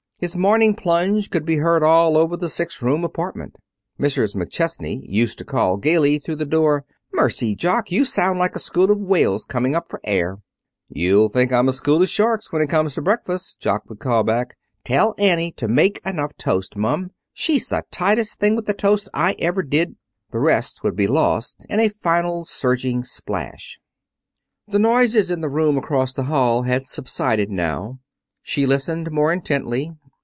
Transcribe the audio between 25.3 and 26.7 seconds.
in the room across the hall